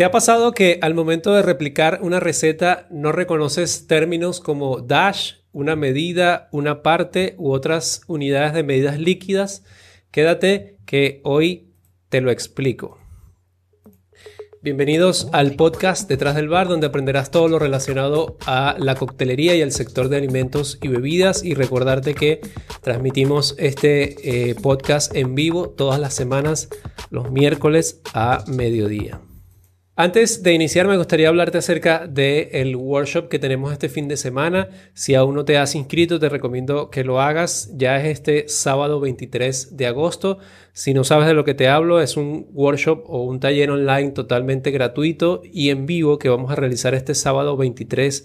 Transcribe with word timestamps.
¿Te 0.00 0.06
ha 0.06 0.10
pasado 0.10 0.52
que 0.52 0.78
al 0.80 0.94
momento 0.94 1.34
de 1.34 1.42
replicar 1.42 1.98
una 2.00 2.20
receta 2.20 2.86
no 2.88 3.12
reconoces 3.12 3.86
términos 3.86 4.40
como 4.40 4.80
dash, 4.80 5.34
una 5.52 5.76
medida, 5.76 6.48
una 6.52 6.82
parte 6.82 7.34
u 7.36 7.52
otras 7.52 8.00
unidades 8.06 8.54
de 8.54 8.62
medidas 8.62 8.98
líquidas? 8.98 9.62
Quédate 10.10 10.78
que 10.86 11.20
hoy 11.22 11.74
te 12.08 12.22
lo 12.22 12.30
explico. 12.30 12.96
Bienvenidos 14.62 15.28
al 15.32 15.54
podcast 15.54 16.08
Detrás 16.08 16.34
del 16.34 16.48
Bar, 16.48 16.68
donde 16.68 16.86
aprenderás 16.86 17.30
todo 17.30 17.48
lo 17.48 17.58
relacionado 17.58 18.38
a 18.46 18.76
la 18.78 18.94
coctelería 18.94 19.54
y 19.54 19.60
al 19.60 19.70
sector 19.70 20.08
de 20.08 20.16
alimentos 20.16 20.78
y 20.80 20.88
bebidas. 20.88 21.44
Y 21.44 21.52
recordarte 21.52 22.14
que 22.14 22.40
transmitimos 22.80 23.54
este 23.58 24.48
eh, 24.48 24.54
podcast 24.54 25.14
en 25.14 25.34
vivo 25.34 25.68
todas 25.68 26.00
las 26.00 26.14
semanas, 26.14 26.70
los 27.10 27.30
miércoles 27.30 28.00
a 28.14 28.44
mediodía. 28.46 29.20
Antes 30.00 30.42
de 30.42 30.54
iniciar 30.54 30.88
me 30.88 30.96
gustaría 30.96 31.28
hablarte 31.28 31.58
acerca 31.58 32.06
del 32.06 32.74
workshop 32.74 33.28
que 33.28 33.38
tenemos 33.38 33.70
este 33.70 33.90
fin 33.90 34.08
de 34.08 34.16
semana. 34.16 34.70
Si 34.94 35.14
aún 35.14 35.34
no 35.34 35.44
te 35.44 35.58
has 35.58 35.74
inscrito 35.74 36.18
te 36.18 36.30
recomiendo 36.30 36.88
que 36.88 37.04
lo 37.04 37.20
hagas. 37.20 37.70
Ya 37.74 37.98
es 38.00 38.06
este 38.06 38.48
sábado 38.48 38.98
23 39.00 39.76
de 39.76 39.86
agosto. 39.86 40.38
Si 40.72 40.94
no 40.94 41.04
sabes 41.04 41.26
de 41.26 41.34
lo 41.34 41.44
que 41.44 41.52
te 41.52 41.68
hablo, 41.68 42.00
es 42.00 42.16
un 42.16 42.46
workshop 42.54 43.02
o 43.08 43.24
un 43.24 43.40
taller 43.40 43.70
online 43.70 44.12
totalmente 44.12 44.70
gratuito 44.70 45.42
y 45.44 45.68
en 45.68 45.84
vivo 45.84 46.18
que 46.18 46.30
vamos 46.30 46.50
a 46.50 46.56
realizar 46.56 46.94
este 46.94 47.14
sábado 47.14 47.58
23 47.58 48.24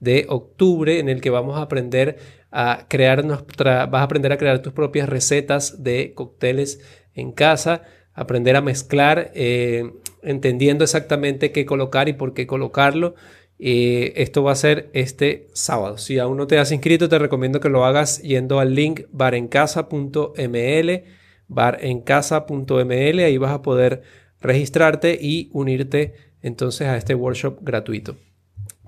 de 0.00 0.24
octubre 0.30 0.98
en 0.98 1.10
el 1.10 1.20
que 1.20 1.28
vamos 1.28 1.58
a 1.58 1.62
aprender 1.62 2.20
a 2.50 2.86
crear 2.88 3.22
nuestra, 3.22 3.84
vas 3.84 4.00
a 4.00 4.04
aprender 4.04 4.32
a 4.32 4.38
crear 4.38 4.62
tus 4.62 4.72
propias 4.72 5.10
recetas 5.10 5.82
de 5.82 6.14
cócteles 6.14 6.80
en 7.12 7.32
casa, 7.32 7.82
aprender 8.14 8.56
a 8.56 8.60
mezclar. 8.60 9.30
Eh, 9.34 9.90
entendiendo 10.22 10.84
exactamente 10.84 11.52
qué 11.52 11.66
colocar 11.66 12.08
y 12.08 12.14
por 12.14 12.32
qué 12.34 12.46
colocarlo. 12.46 13.14
Eh, 13.58 14.14
esto 14.16 14.42
va 14.42 14.52
a 14.52 14.56
ser 14.56 14.90
este 14.92 15.48
sábado. 15.52 15.98
Si 15.98 16.18
aún 16.18 16.36
no 16.36 16.46
te 16.46 16.58
has 16.58 16.72
inscrito, 16.72 17.08
te 17.08 17.18
recomiendo 17.18 17.60
que 17.60 17.68
lo 17.68 17.84
hagas 17.84 18.22
yendo 18.22 18.58
al 18.60 18.74
link 18.74 19.02
barencasa.ml, 19.12 21.02
barencasa.ml, 21.48 23.18
ahí 23.20 23.38
vas 23.38 23.52
a 23.52 23.62
poder 23.62 24.02
registrarte 24.40 25.18
y 25.20 25.48
unirte 25.52 26.14
entonces 26.40 26.88
a 26.88 26.96
este 26.96 27.14
workshop 27.14 27.58
gratuito. 27.60 28.16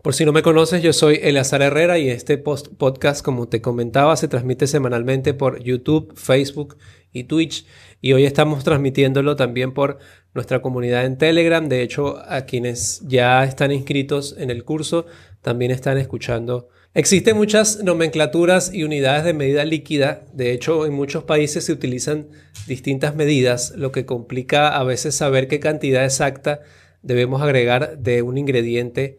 Por 0.02 0.14
si 0.14 0.24
no 0.26 0.32
me 0.32 0.42
conoces, 0.42 0.82
yo 0.82 0.92
soy 0.92 1.18
Eleazar 1.22 1.62
Herrera 1.62 1.98
y 1.98 2.10
este 2.10 2.36
podcast, 2.36 3.24
como 3.24 3.48
te 3.48 3.62
comentaba, 3.62 4.16
se 4.16 4.28
transmite 4.28 4.66
semanalmente 4.66 5.32
por 5.32 5.62
YouTube, 5.62 6.12
Facebook 6.14 6.76
y 7.14 7.24
Twitch. 7.24 7.64
Y 8.02 8.12
hoy 8.12 8.26
estamos 8.26 8.62
transmitiéndolo 8.62 9.36
también 9.36 9.72
por 9.72 9.98
nuestra 10.34 10.60
comunidad 10.60 11.06
en 11.06 11.16
Telegram. 11.16 11.66
De 11.66 11.80
hecho, 11.80 12.18
a 12.28 12.44
quienes 12.44 13.00
ya 13.06 13.44
están 13.44 13.72
inscritos 13.72 14.34
en 14.36 14.50
el 14.50 14.64
curso 14.64 15.06
también 15.40 15.70
están 15.70 15.96
escuchando. 15.96 16.68
Existen 16.92 17.36
muchas 17.36 17.82
nomenclaturas 17.82 18.72
y 18.72 18.84
unidades 18.84 19.24
de 19.24 19.32
medida 19.32 19.64
líquida. 19.64 20.24
De 20.32 20.52
hecho, 20.52 20.86
en 20.86 20.92
muchos 20.92 21.24
países 21.24 21.64
se 21.64 21.72
utilizan 21.72 22.28
distintas 22.66 23.16
medidas, 23.16 23.72
lo 23.76 23.90
que 23.90 24.04
complica 24.06 24.76
a 24.76 24.84
veces 24.84 25.14
saber 25.14 25.48
qué 25.48 25.58
cantidad 25.58 26.04
exacta 26.04 26.60
debemos 27.02 27.42
agregar 27.42 27.98
de 27.98 28.22
un 28.22 28.38
ingrediente 28.38 29.18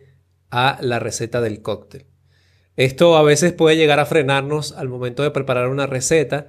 a 0.51 0.77
la 0.81 0.99
receta 0.99 1.41
del 1.41 1.61
cóctel. 1.61 2.05
Esto 2.77 3.16
a 3.17 3.23
veces 3.23 3.53
puede 3.53 3.77
llegar 3.77 3.99
a 3.99 4.05
frenarnos 4.05 4.71
al 4.73 4.89
momento 4.89 5.23
de 5.23 5.31
preparar 5.31 5.69
una 5.69 5.85
receta 5.85 6.47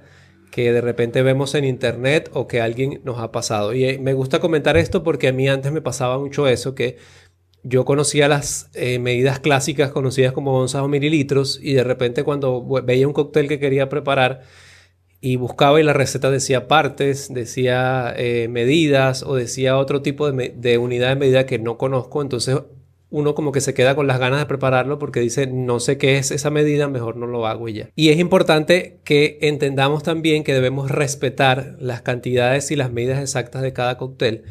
que 0.51 0.71
de 0.71 0.81
repente 0.81 1.21
vemos 1.21 1.55
en 1.55 1.65
internet 1.65 2.29
o 2.33 2.47
que 2.47 2.61
alguien 2.61 3.01
nos 3.03 3.19
ha 3.19 3.31
pasado. 3.31 3.73
Y 3.73 3.85
eh, 3.85 3.99
me 3.99 4.13
gusta 4.13 4.39
comentar 4.39 4.77
esto 4.77 5.03
porque 5.03 5.27
a 5.27 5.33
mí 5.33 5.47
antes 5.47 5.71
me 5.71 5.81
pasaba 5.81 6.17
mucho 6.19 6.47
eso, 6.47 6.75
que 6.75 6.97
yo 7.63 7.85
conocía 7.85 8.27
las 8.27 8.69
eh, 8.73 8.99
medidas 8.99 9.39
clásicas 9.39 9.91
conocidas 9.91 10.31
como 10.31 10.57
onzas 10.57 10.81
o 10.83 10.87
mililitros 10.87 11.59
y 11.61 11.73
de 11.73 11.83
repente 11.83 12.23
cuando 12.23 12.65
veía 12.83 13.07
un 13.07 13.13
cóctel 13.13 13.47
que 13.47 13.59
quería 13.59 13.89
preparar 13.89 14.43
y 15.19 15.35
buscaba 15.35 15.79
y 15.79 15.83
la 15.83 15.93
receta 15.93 16.31
decía 16.31 16.67
partes, 16.67 17.33
decía 17.33 18.13
eh, 18.15 18.47
medidas 18.49 19.23
o 19.23 19.35
decía 19.35 19.77
otro 19.77 20.01
tipo 20.01 20.31
de, 20.31 20.53
de 20.55 20.77
unidad 20.77 21.09
de 21.09 21.15
medida 21.15 21.45
que 21.45 21.59
no 21.59 21.77
conozco, 21.77 22.21
entonces 22.21 22.57
uno 23.09 23.35
como 23.35 23.51
que 23.51 23.61
se 23.61 23.73
queda 23.73 23.95
con 23.95 24.07
las 24.07 24.19
ganas 24.19 24.39
de 24.39 24.45
prepararlo 24.45 24.99
porque 24.99 25.19
dice, 25.19 25.47
no 25.47 25.79
sé 25.79 25.97
qué 25.97 26.17
es 26.17 26.31
esa 26.31 26.49
medida, 26.49 26.87
mejor 26.87 27.15
no 27.15 27.27
lo 27.27 27.47
hago 27.47 27.69
y 27.69 27.73
ya. 27.73 27.89
Y 27.95 28.09
es 28.09 28.19
importante 28.19 28.99
que 29.03 29.37
entendamos 29.41 30.03
también 30.03 30.43
que 30.43 30.53
debemos 30.53 30.91
respetar 30.91 31.77
las 31.79 32.01
cantidades 32.01 32.69
y 32.71 32.75
las 32.75 32.91
medidas 32.91 33.21
exactas 33.21 33.61
de 33.61 33.71
cada 33.71 33.97
cóctel, 33.97 34.43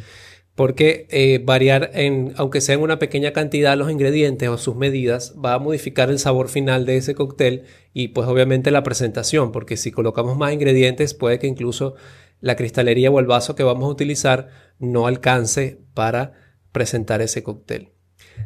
porque 0.54 1.06
eh, 1.10 1.38
variar, 1.44 1.90
en, 1.92 2.32
aunque 2.36 2.62
sea 2.62 2.76
en 2.76 2.80
una 2.80 2.98
pequeña 2.98 3.32
cantidad 3.32 3.76
los 3.76 3.90
ingredientes 3.90 4.48
o 4.48 4.56
sus 4.56 4.74
medidas, 4.74 5.34
va 5.42 5.52
a 5.52 5.58
modificar 5.58 6.08
el 6.08 6.18
sabor 6.18 6.48
final 6.48 6.86
de 6.86 6.96
ese 6.96 7.14
cóctel 7.14 7.64
y 7.92 8.08
pues 8.08 8.26
obviamente 8.26 8.70
la 8.70 8.82
presentación, 8.82 9.52
porque 9.52 9.76
si 9.76 9.92
colocamos 9.92 10.38
más 10.38 10.54
ingredientes 10.54 11.12
puede 11.12 11.38
que 11.38 11.46
incluso 11.46 11.94
la 12.40 12.56
cristalería 12.56 13.10
o 13.10 13.20
el 13.20 13.26
vaso 13.26 13.54
que 13.54 13.64
vamos 13.64 13.84
a 13.84 13.92
utilizar 13.92 14.48
no 14.78 15.06
alcance 15.06 15.78
para 15.92 16.32
presentar 16.72 17.20
ese 17.20 17.42
cóctel. 17.42 17.95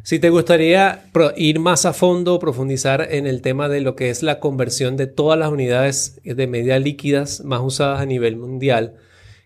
Si 0.03 0.19
te 0.19 0.29
gustaría 0.29 1.05
ir 1.37 1.59
más 1.59 1.85
a 1.85 1.93
fondo, 1.93 2.39
profundizar 2.39 3.07
en 3.11 3.27
el 3.27 3.41
tema 3.41 3.69
de 3.69 3.81
lo 3.81 3.95
que 3.95 4.09
es 4.09 4.23
la 4.23 4.39
conversión 4.39 4.97
de 4.97 5.07
todas 5.07 5.37
las 5.37 5.51
unidades 5.51 6.19
de 6.23 6.47
medida 6.47 6.79
líquidas 6.79 7.43
más 7.43 7.61
usadas 7.61 8.01
a 8.01 8.05
nivel 8.05 8.35
mundial, 8.35 8.95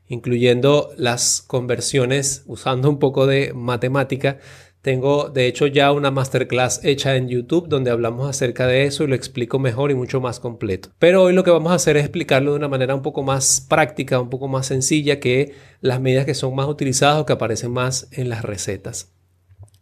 incluyendo 0.07 0.91
las 0.97 1.41
conversiones 1.41 2.43
usando 2.45 2.89
un 2.89 2.99
poco 2.99 3.27
de 3.27 3.53
matemática, 3.53 4.39
tengo 4.81 5.29
de 5.29 5.47
hecho 5.47 5.65
ya 5.65 5.91
una 5.91 6.11
masterclass 6.11 6.79
hecha 6.83 7.15
en 7.15 7.27
YouTube 7.27 7.67
donde 7.67 7.89
hablamos 7.89 8.29
acerca 8.29 8.67
de 8.67 8.85
eso 8.85 9.03
y 9.03 9.07
lo 9.07 9.15
explico 9.15 9.57
mejor 9.57 9.89
y 9.89 9.95
mucho 9.95 10.21
más 10.21 10.39
completo. 10.39 10.89
Pero 10.99 11.23
hoy 11.23 11.33
lo 11.33 11.43
que 11.43 11.49
vamos 11.49 11.71
a 11.71 11.75
hacer 11.75 11.97
es 11.97 12.03
explicarlo 12.03 12.51
de 12.51 12.57
una 12.57 12.67
manera 12.67 12.93
un 12.93 13.01
poco 13.01 13.23
más 13.23 13.65
práctica, 13.67 14.21
un 14.21 14.29
poco 14.29 14.47
más 14.47 14.67
sencilla 14.67 15.19
que 15.19 15.53
las 15.81 15.99
medidas 15.99 16.25
que 16.25 16.35
son 16.35 16.55
más 16.55 16.67
utilizadas 16.67 17.19
o 17.19 17.25
que 17.25 17.33
aparecen 17.33 17.71
más 17.71 18.07
en 18.11 18.29
las 18.29 18.45
recetas. 18.45 19.14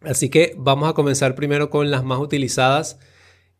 Así 0.04 0.30
que 0.30 0.54
vamos 0.58 0.90
a 0.90 0.94
comenzar 0.94 1.36
primero 1.36 1.70
con 1.70 1.90
las 1.90 2.04
más 2.04 2.20
utilizadas 2.20 3.00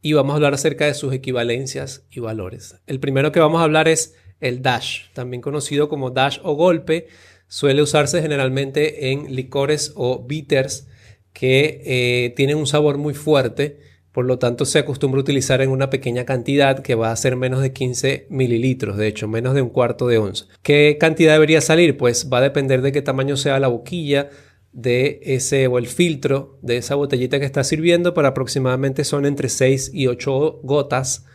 y 0.02 0.14
vamos 0.14 0.34
a 0.34 0.36
hablar 0.36 0.54
acerca 0.54 0.86
de 0.86 0.94
sus 0.94 1.14
equivalencias 1.14 2.06
y 2.12 2.20
valores. 2.20 2.76
El 2.86 3.00
primero 3.00 3.32
que 3.32 3.40
vamos 3.40 3.62
a 3.62 3.64
hablar 3.64 3.88
es 3.88 4.16
el 4.42 4.62
dash, 4.62 5.04
también 5.14 5.42
conocido 5.42 5.88
como 5.88 6.12
dash 6.12 6.40
o 6.44 6.56
golpe. 6.56 7.08
Suele 7.48 7.82
usarse 7.82 8.22
generalmente 8.22 9.12
en 9.12 9.34
licores 9.34 9.94
o 9.96 10.26
bitters 10.26 10.88
que 11.32 11.82
eh, 11.86 12.34
tienen 12.36 12.58
un 12.58 12.68
sabor 12.68 12.98
muy 12.98 13.14
fuerte, 13.14 13.80
por 14.12 14.26
lo 14.26 14.38
tanto 14.38 14.66
se 14.66 14.80
acostumbra 14.80 15.20
a 15.20 15.22
utilizar 15.22 15.62
en 15.62 15.70
una 15.70 15.90
pequeña 15.90 16.26
cantidad 16.26 16.80
que 16.80 16.96
va 16.96 17.12
a 17.12 17.16
ser 17.16 17.38
menos 17.38 17.62
de 17.62 17.72
15 17.72 18.28
mililitros, 18.30 18.98
de 18.98 19.08
hecho 19.08 19.28
menos 19.28 19.56
de 19.56 19.62
un 19.62 19.70
cuarto 19.70 20.08
de 20.08 20.18
onza. 20.18 20.46
¿Qué 20.62 20.98
cantidad 21.00 21.34
debería 21.34 21.62
salir? 21.62 21.98
Pues 21.98 22.30
va 22.32 22.40
a 22.40 22.42
depender 22.42 22.82
de 22.82 22.92
qué 22.92 23.02
tamaño 23.02 23.38
sea 23.38 23.60
la 23.60 23.70
boquilla, 23.70 24.30
de 24.74 25.20
ese 25.24 25.68
o 25.68 25.78
el 25.78 25.88
filtro 25.88 26.60
de 26.62 26.78
esa 26.78 26.96
botellita 26.96 27.40
que 27.40 27.46
está 27.46 27.64
sirviendo, 27.64 28.14
pero 28.14 28.28
aproximadamente 28.28 29.04
son 29.04 29.26
entre 29.26 29.48
6 29.48 29.92
y 29.94 30.08
8 30.08 30.62
gotas, 30.64 31.26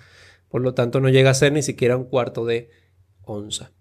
por 0.49 0.60
lo 0.60 0.75
tanto 0.75 1.00
no 1.00 1.09
llega 1.09 1.31
a 1.31 1.34
ser 1.34 1.53
ni 1.53 1.62
siquiera 1.62 1.97
un 1.97 2.04
cuarto 2.04 2.44
de 2.44 2.71
onza. 3.22 3.72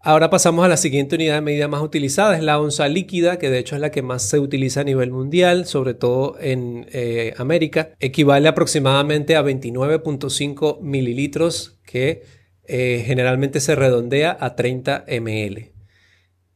Ahora 0.00 0.28
pasamos 0.28 0.66
a 0.66 0.68
la 0.68 0.76
siguiente 0.76 1.14
unidad 1.14 1.36
de 1.36 1.40
medida 1.40 1.66
más 1.66 1.80
utilizada, 1.80 2.36
es 2.36 2.42
la 2.42 2.60
onza 2.60 2.88
líquida, 2.88 3.38
que 3.38 3.48
de 3.48 3.58
hecho 3.58 3.74
es 3.74 3.80
la 3.80 3.90
que 3.90 4.02
más 4.02 4.22
se 4.22 4.38
utiliza 4.38 4.82
a 4.82 4.84
nivel 4.84 5.10
mundial, 5.10 5.64
sobre 5.64 5.94
todo 5.94 6.36
en 6.40 6.86
eh, 6.92 7.32
América. 7.38 7.92
Equivale 8.00 8.48
aproximadamente 8.48 9.34
a 9.34 9.42
29.5 9.42 10.82
mililitros, 10.82 11.80
que 11.86 12.22
eh, 12.66 13.02
generalmente 13.06 13.60
se 13.60 13.74
redondea 13.76 14.36
a 14.38 14.56
30 14.56 15.06
ml. 15.08 15.73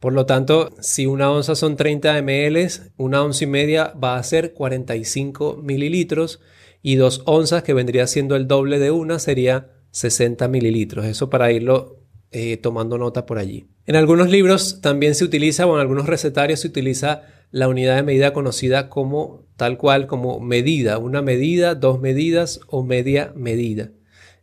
Por 0.00 0.12
lo 0.12 0.26
tanto, 0.26 0.70
si 0.80 1.06
una 1.06 1.30
onza 1.30 1.54
son 1.56 1.76
30 1.76 2.22
ml, 2.22 2.68
una 2.96 3.22
onza 3.22 3.44
y 3.44 3.46
media 3.48 3.92
va 4.02 4.16
a 4.16 4.22
ser 4.22 4.52
45 4.52 5.56
mililitros 5.62 6.40
y 6.82 6.94
dos 6.94 7.22
onzas, 7.26 7.64
que 7.64 7.74
vendría 7.74 8.06
siendo 8.06 8.36
el 8.36 8.46
doble 8.46 8.78
de 8.78 8.92
una, 8.92 9.18
sería 9.18 9.72
60 9.90 10.46
mililitros. 10.48 11.04
Eso 11.04 11.28
para 11.28 11.50
irlo 11.50 11.96
eh, 12.30 12.58
tomando 12.58 12.98
nota 12.98 13.26
por 13.26 13.38
allí. 13.38 13.66
En 13.86 13.96
algunos 13.96 14.30
libros 14.30 14.80
también 14.80 15.14
se 15.14 15.24
utiliza, 15.24 15.66
o 15.66 15.74
en 15.74 15.80
algunos 15.80 16.06
recetarios 16.06 16.60
se 16.60 16.68
utiliza 16.68 17.22
la 17.50 17.68
unidad 17.68 17.96
de 17.96 18.02
medida 18.02 18.32
conocida 18.32 18.88
como 18.88 19.46
tal 19.56 19.78
cual, 19.78 20.06
como 20.06 20.38
medida, 20.38 20.98
una 20.98 21.22
medida, 21.22 21.74
dos 21.74 22.00
medidas 22.00 22.60
o 22.68 22.84
media 22.84 23.32
medida. 23.34 23.90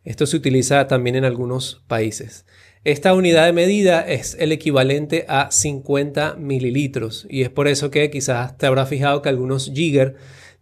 Esto 0.06 0.24
se 0.24 0.36
utiliza 0.36 0.86
también 0.86 1.16
en 1.16 1.24
algunos 1.24 1.82
países. 1.88 2.46
Esta 2.84 3.12
unidad 3.12 3.44
de 3.44 3.52
medida 3.52 4.00
es 4.02 4.36
el 4.38 4.52
equivalente 4.52 5.26
a 5.28 5.50
50 5.50 6.36
mililitros 6.36 7.26
y 7.28 7.42
es 7.42 7.50
por 7.50 7.66
eso 7.66 7.90
que 7.90 8.08
quizás 8.08 8.56
te 8.56 8.66
habrá 8.66 8.86
fijado 8.86 9.20
que 9.20 9.28
algunos 9.28 9.72
Jigger 9.74 10.14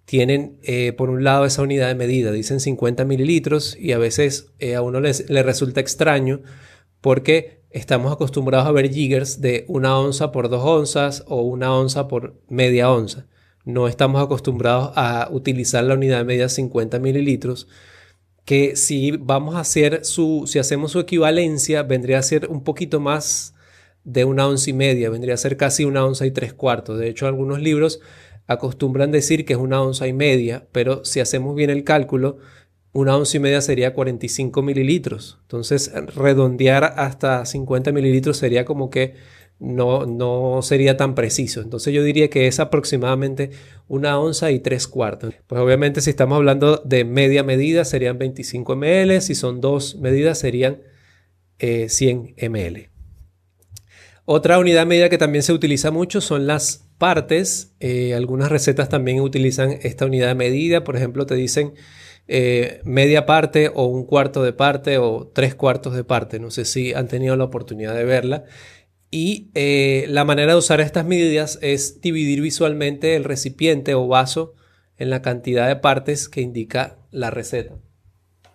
tienen 0.07 0.59
eh, 0.63 0.95
por 0.95 1.11
un 1.11 1.25
lado 1.25 1.45
esa 1.45 1.61
unidad 1.61 1.89
de 1.89 1.95
medida, 1.95 2.33
dicen 2.33 2.59
50 2.59 3.05
mililitros 3.05 3.77
y 3.79 3.93
a 3.93 3.99
veces 3.99 4.53
eh, 4.61 4.77
a 4.77 4.81
uno 4.81 5.01
le 5.01 5.43
resulta 5.43 5.81
extraño 5.81 6.41
porque 7.03 7.61
estamos 7.69 8.11
acostumbrados 8.15 8.67
a 8.67 8.73
ver 8.73 8.91
jiggers 8.91 9.43
de 9.43 9.67
una 9.69 9.99
onza 9.99 10.33
por 10.33 10.49
dos 10.49 10.65
onzas 10.65 11.23
o 11.27 11.43
una 11.43 11.75
onza 11.75 12.09
por 12.09 12.41
media 12.49 12.91
onza. 12.91 13.27
No 13.67 13.89
estamos 13.89 14.23
acostumbrados 14.23 14.93
a 14.97 15.29
utilizar 15.31 15.85
la 15.85 15.95
unidad 15.95 16.19
de 16.19 16.25
medida 16.25 16.49
50 16.49 16.99
mililitros, 16.99 17.69
que 18.45 18.77
si 18.77 19.13
vamos 19.13 19.55
a 19.55 19.61
hacer 19.61 20.05
su, 20.05 20.45
si 20.47 20.59
hacemos 20.59 20.93
su 20.93 21.01
equivalencia, 21.01 21.83
vendría 21.83 22.19
a 22.19 22.23
ser 22.23 22.49
un 22.49 22.63
poquito 22.63 23.01
más 23.01 23.55
de 24.05 24.25
una 24.25 24.47
onza 24.47 24.71
y 24.71 24.75
media, 24.75 25.09
vendría 25.11 25.35
a 25.35 25.39
ser 25.39 25.57
casi 25.57 25.85
una 25.85 26.05
onza 26.05 26.27
y 26.27 26.31
tres 26.31 26.53
cuartos. 26.53 26.99
De 26.99 27.09
hecho, 27.09 27.27
algunos 27.27 27.61
libros 27.61 28.01
acostumbran 28.47 29.11
decir 29.11 29.45
que 29.47 29.55
es 29.55 29.59
una 29.59 29.81
onza 29.81 30.07
y 30.07 30.13
media, 30.13 30.67
pero 30.73 31.05
si 31.05 31.21
hacemos 31.21 31.57
bien 31.57 31.71
el 31.71 31.85
cálculo, 31.85 32.39
una 32.93 33.17
onza 33.17 33.39
y 33.39 33.41
media 33.41 33.61
sería 33.63 33.95
45 33.95 34.63
mililitros. 34.63 35.39
Entonces, 35.43 35.91
redondear 36.15 36.85
hasta 36.97 37.45
50 37.47 37.93
mililitros 37.93 38.37
sería 38.37 38.65
como 38.65 38.91
que 38.91 39.15
no, 39.59 40.07
no 40.07 40.61
sería 40.63 40.97
tan 40.97 41.15
preciso. 41.15 41.61
Entonces, 41.61 41.95
yo 41.95 42.03
diría 42.03 42.29
que 42.29 42.47
es 42.47 42.61
aproximadamente 42.61 43.51
una 43.89 44.19
onza 44.19 44.51
y 44.51 44.59
tres 44.59 44.87
cuartos. 44.89 45.35
Pues 45.47 45.61
obviamente, 45.61 46.01
si 46.01 46.11
estamos 46.11 46.37
hablando 46.37 46.83
de 46.85 47.05
media 47.05 47.43
medida, 47.43 47.85
serían 47.85 48.19
25 48.19 48.77
ml. 48.77 49.21
Si 49.21 49.35
son 49.35 49.61
dos 49.61 49.97
medidas, 49.97 50.39
serían 50.39 50.83
100 51.59 52.35
eh, 52.37 52.49
ml. 52.49 52.91
Otra 54.27 54.59
unidad 54.59 54.87
medida 54.87 55.11
que 55.11 55.19
también 55.19 55.43
se 55.43 55.53
utiliza 55.53 55.91
mucho 55.91 56.21
son 56.21 56.47
las 56.47 56.89
partes. 56.99 57.75
Eh, 57.81 58.15
algunas 58.15 58.51
recetas 58.51 58.89
también 58.89 59.21
utilizan 59.21 59.79
esta 59.83 60.07
unidad 60.07 60.29
de 60.29 60.35
medida. 60.35 60.83
Por 60.83 60.97
ejemplo, 60.97 61.27
te 61.27 61.35
dicen 61.35 61.75
eh, 62.27 62.81
media 62.85 63.27
parte 63.27 63.71
o 63.75 63.85
un 63.85 64.07
cuarto 64.07 64.43
de 64.43 64.55
parte 64.55 64.97
o 64.97 65.31
tres 65.35 65.55
cuartos 65.55 65.95
de 65.95 66.05
parte. 66.05 66.39
No 66.39 66.51
sé 66.51 66.65
si 66.65 66.95
han 66.95 67.07
tenido 67.07 67.37
la 67.37 67.45
oportunidad 67.45 67.95
de 67.95 68.05
verla. 68.05 68.45
Y 69.17 69.53
eh, 69.55 70.07
la 70.09 70.25
manera 70.25 70.55
de 70.55 70.59
usar 70.59 70.81
estas 70.81 71.07
medidas 71.07 71.61
es 71.63 72.01
dividir 72.01 72.41
visualmente 72.41 73.15
el 73.15 73.23
recipiente 73.23 73.95
o 73.95 74.09
vaso 74.09 74.55
en 74.99 75.09
la 75.09 75.23
cantidad 75.23 75.69
de 75.69 75.77
partes 75.77 76.29
que 76.29 76.41
indica 76.41 76.97
la 77.13 77.31
receta. 77.31 77.77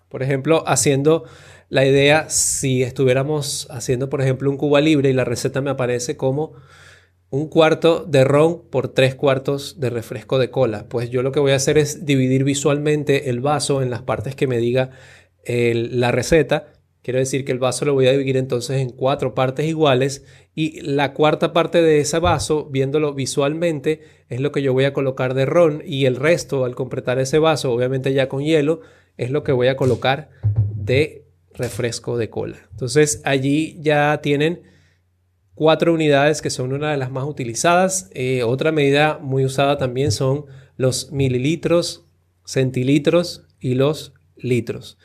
Por 0.10 0.22
ejemplo, 0.22 0.66
haciendo 0.68 1.24
la 1.70 1.86
idea, 1.86 2.30
si 2.30 2.84
estuviéramos 2.84 3.68
haciendo, 3.72 4.10
por 4.10 4.20
ejemplo, 4.20 4.52
un 4.52 4.58
cuba 4.58 4.82
libre 4.82 5.10
y 5.10 5.14
la 5.14 5.24
receta 5.24 5.62
me 5.62 5.70
aparece 5.70 6.18
como 6.18 6.52
un 7.30 7.48
cuarto 7.48 8.04
de 8.04 8.26
ron 8.26 8.64
por 8.70 8.90
tres 8.90 9.16
cuartos 9.16 9.80
de 9.80 9.90
refresco 9.90 10.40
de 10.40 10.50
cola. 10.50 10.90
Pues 10.90 11.10
yo 11.10 11.24
lo 11.24 11.32
que 11.32 11.40
voy 11.40 11.54
a 11.54 11.56
hacer 11.56 11.78
es 11.78 12.06
dividir 12.06 12.44
visualmente 12.44 13.30
el 13.30 13.40
vaso 13.40 13.82
en 13.82 13.90
las 13.90 14.02
partes 14.02 14.36
que 14.36 14.48
me 14.48 14.58
diga 14.58 14.90
la 15.46 16.12
receta. 16.12 16.74
Quiero 17.02 17.20
decir 17.20 17.46
que 17.46 17.52
el 17.54 17.60
vaso 17.60 17.86
lo 17.86 17.94
voy 17.94 18.08
a 18.08 18.12
dividir 18.12 18.36
entonces 18.36 18.82
en 18.82 18.90
cuatro 18.90 19.34
partes 19.34 19.66
iguales 19.66 20.26
y 20.54 20.82
la 20.82 21.14
cuarta 21.14 21.54
parte 21.54 21.82
de 21.82 22.02
ese 22.02 22.20
vaso, 22.20 22.66
viéndolo 22.66 23.14
visualmente, 23.14 24.02
es 24.28 24.42
lo 24.42 24.52
que 24.52 24.62
yo 24.62 24.74
voy 24.74 24.84
a 24.84 24.94
colocar 24.94 25.34
de 25.34 25.46
ron 25.46 25.82
y 25.86 26.06
el 26.06 26.18
resto, 26.18 26.66
al 26.66 26.76
completar 26.76 27.18
ese 27.20 27.40
vaso, 27.40 27.72
obviamente 27.72 28.14
ya 28.14 28.28
con 28.28 28.44
hielo, 28.44 28.82
es 29.16 29.32
lo 29.32 29.44
que 29.44 29.54
voy 29.54 29.68
a 29.68 29.78
colocar 29.78 30.30
de 30.76 31.26
refresco 31.54 32.18
de 32.18 32.30
cola. 32.30 32.58
Entonces 32.72 33.22
allí 33.24 33.78
ya 33.82 34.20
tienen 34.22 34.64
cuatro 35.56 35.94
unidades 35.94 36.42
que 36.42 36.50
son 36.50 36.74
una 36.74 36.92
de 36.92 36.98
las 36.98 37.12
más 37.12 37.26
utilizadas. 37.26 38.10
Eh, 38.14 38.44
otra 38.44 38.72
medida 38.72 39.20
muy 39.20 39.46
usada 39.46 39.78
también 39.78 40.12
son 40.12 40.46
los 40.78 41.12
mililitros, 41.12 42.06
centilitros 42.46 43.46
y 43.60 43.76
los 43.76 44.14
litros. 44.38 44.98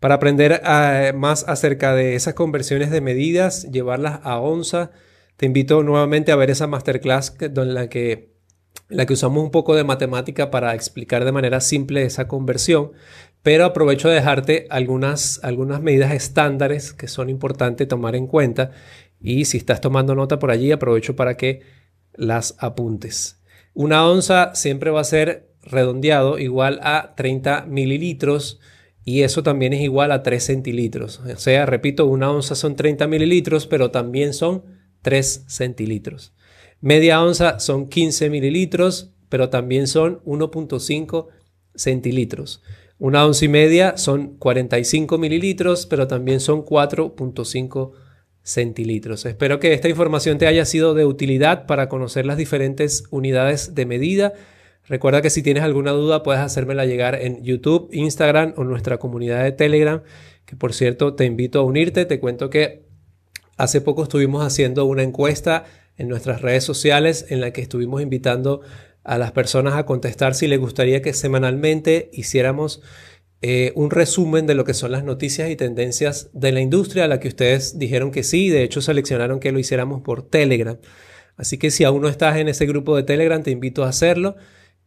Para 0.00 0.14
aprender 0.14 0.62
eh, 0.64 1.12
más 1.14 1.44
acerca 1.48 1.94
de 1.94 2.14
esas 2.14 2.34
conversiones 2.34 2.90
de 2.90 3.00
medidas, 3.00 3.64
llevarlas 3.70 4.20
a 4.22 4.38
onza, 4.38 4.90
te 5.36 5.46
invito 5.46 5.82
nuevamente 5.82 6.30
a 6.30 6.36
ver 6.36 6.50
esa 6.50 6.66
masterclass 6.66 7.36
en 7.40 7.74
la 7.74 7.88
que, 7.88 8.34
usamos 9.10 9.42
un 9.42 9.50
poco 9.50 9.74
de 9.74 9.84
matemática 9.84 10.50
para 10.50 10.74
explicar 10.74 11.24
de 11.24 11.32
manera 11.32 11.60
simple 11.60 12.04
esa 12.04 12.28
conversión, 12.28 12.92
pero 13.42 13.64
aprovecho 13.64 14.08
de 14.08 14.16
dejarte 14.16 14.66
algunas, 14.70 15.40
algunas 15.42 15.80
medidas 15.80 16.12
estándares 16.12 16.92
que 16.92 17.08
son 17.08 17.28
importantes 17.28 17.88
tomar 17.88 18.14
en 18.14 18.26
cuenta 18.26 18.70
y 19.20 19.46
si 19.46 19.58
estás 19.58 19.80
tomando 19.80 20.14
nota 20.14 20.38
por 20.38 20.50
allí, 20.50 20.70
aprovecho 20.70 21.16
para 21.16 21.36
que 21.36 21.62
las 22.14 22.54
apuntes. 22.58 23.40
Una 23.74 24.08
onza 24.08 24.54
siempre 24.54 24.90
va 24.90 25.00
a 25.00 25.04
ser 25.04 25.50
redondeado 25.62 26.38
igual 26.38 26.78
a 26.82 27.14
30 27.16 27.66
mililitros 27.66 28.60
y 29.08 29.22
eso 29.22 29.42
también 29.42 29.72
es 29.72 29.80
igual 29.80 30.12
a 30.12 30.22
3 30.22 30.44
centilitros. 30.44 31.20
O 31.20 31.38
sea, 31.38 31.64
repito, 31.64 32.04
una 32.04 32.30
onza 32.30 32.54
son 32.54 32.76
30 32.76 33.06
mililitros, 33.06 33.66
pero 33.66 33.90
también 33.90 34.34
son 34.34 34.64
3 35.00 35.44
centilitros. 35.46 36.34
Media 36.82 37.22
onza 37.22 37.58
son 37.58 37.88
15 37.88 38.28
mililitros, 38.28 39.14
pero 39.30 39.48
también 39.48 39.86
son 39.86 40.20
1.5 40.24 41.28
centilitros. 41.74 42.62
Una 42.98 43.24
onza 43.24 43.46
y 43.46 43.48
media 43.48 43.96
son 43.96 44.36
45 44.36 45.16
mililitros, 45.16 45.86
pero 45.86 46.06
también 46.06 46.38
son 46.38 46.62
4.5 46.62 47.92
centilitros. 48.42 49.24
Espero 49.24 49.58
que 49.58 49.72
esta 49.72 49.88
información 49.88 50.36
te 50.36 50.46
haya 50.46 50.66
sido 50.66 50.92
de 50.92 51.06
utilidad 51.06 51.64
para 51.64 51.88
conocer 51.88 52.26
las 52.26 52.36
diferentes 52.36 53.04
unidades 53.10 53.74
de 53.74 53.86
medida. 53.86 54.34
Recuerda 54.88 55.20
que 55.20 55.30
si 55.30 55.42
tienes 55.42 55.62
alguna 55.62 55.92
duda 55.92 56.22
puedes 56.22 56.40
hacérmela 56.40 56.86
llegar 56.86 57.14
en 57.20 57.42
YouTube, 57.42 57.90
Instagram 57.92 58.54
o 58.56 58.64
nuestra 58.64 58.98
comunidad 58.98 59.44
de 59.44 59.52
Telegram, 59.52 60.02
que 60.46 60.56
por 60.56 60.72
cierto 60.72 61.14
te 61.14 61.26
invito 61.26 61.60
a 61.60 61.64
unirte. 61.64 62.06
Te 62.06 62.18
cuento 62.18 62.48
que 62.48 62.86
hace 63.58 63.82
poco 63.82 64.02
estuvimos 64.02 64.44
haciendo 64.44 64.86
una 64.86 65.02
encuesta 65.02 65.64
en 65.98 66.08
nuestras 66.08 66.40
redes 66.40 66.64
sociales 66.64 67.26
en 67.28 67.40
la 67.40 67.52
que 67.52 67.60
estuvimos 67.60 68.00
invitando 68.00 68.62
a 69.04 69.18
las 69.18 69.32
personas 69.32 69.74
a 69.74 69.84
contestar 69.84 70.34
si 70.34 70.46
les 70.46 70.58
gustaría 70.58 71.02
que 71.02 71.12
semanalmente 71.12 72.08
hiciéramos 72.12 72.82
eh, 73.40 73.72
un 73.74 73.90
resumen 73.90 74.46
de 74.46 74.54
lo 74.54 74.64
que 74.64 74.74
son 74.74 74.92
las 74.92 75.04
noticias 75.04 75.50
y 75.50 75.56
tendencias 75.56 76.30
de 76.32 76.50
la 76.50 76.60
industria 76.60 77.04
a 77.04 77.08
la 77.08 77.20
que 77.20 77.28
ustedes 77.28 77.78
dijeron 77.78 78.10
que 78.10 78.22
sí, 78.22 78.48
de 78.48 78.64
hecho 78.64 78.80
seleccionaron 78.80 79.38
que 79.38 79.52
lo 79.52 79.58
hiciéramos 79.58 80.00
por 80.00 80.22
Telegram. 80.22 80.78
Así 81.36 81.56
que 81.58 81.70
si 81.70 81.84
aún 81.84 82.02
no 82.02 82.08
estás 82.08 82.36
en 82.38 82.48
ese 82.48 82.66
grupo 82.66 82.96
de 82.96 83.04
Telegram, 83.04 83.42
te 83.42 83.50
invito 83.50 83.84
a 83.84 83.88
hacerlo. 83.88 84.36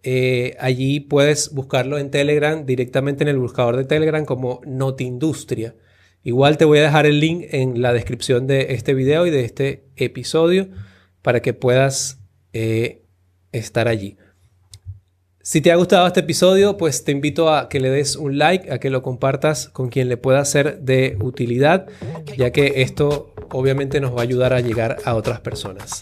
Eh, 0.04 0.56
allí 0.60 1.00
puedes 1.00 1.54
buscarlo 1.54 1.98
en 1.98 2.10
Telegram, 2.10 2.66
directamente 2.66 3.24
en 3.24 3.28
el 3.28 3.38
buscador 3.38 3.78
de 3.78 3.86
Telegram 3.86 4.26
como 4.26 4.62
Notindustria. 4.66 5.76
Igual 6.24 6.58
te 6.58 6.66
voy 6.66 6.80
a 6.80 6.84
dejar 6.84 7.06
el 7.06 7.20
link 7.20 7.46
en 7.52 7.82
la 7.82 7.94
descripción 7.94 8.48
de 8.48 8.74
este 8.74 8.94
video 8.94 9.26
y 9.26 9.32
de 9.32 9.44
este 9.44 9.86
episodio 9.96 10.70
para 11.22 11.42
que 11.42 11.54
puedas 11.54 12.20
eh, 12.54 13.04
estar 13.52 13.88
allí. 13.88 14.18
Si 15.44 15.60
te 15.62 15.72
ha 15.72 15.76
gustado 15.76 16.06
este 16.06 16.20
episodio, 16.20 16.78
pues 16.78 17.04
te 17.04 17.12
invito 17.12 17.52
a 17.52 17.68
que 17.68 17.80
le 17.80 17.90
des 17.90 18.16
un 18.16 18.38
like, 18.38 18.72
a 18.72 18.80
que 18.80 18.92
lo 18.92 19.02
compartas 19.02 19.70
con 19.70 19.90
quien 19.90 20.08
le 20.08 20.18
pueda 20.18 20.46
ser 20.46 20.82
de 20.82 21.18
utilidad, 21.20 21.88
ya 22.38 22.52
que 22.52 22.84
esto 22.84 23.34
obviamente 23.50 24.00
nos 24.00 24.16
va 24.16 24.20
a 24.20 24.24
ayudar 24.24 24.54
a 24.54 24.62
llegar 24.62 24.98
a 25.04 25.16
otras 25.16 25.40
personas. 25.40 26.00